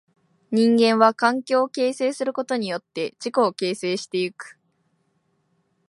[0.49, 4.57] 人間は環境を形成することによって自己を形成してゆく。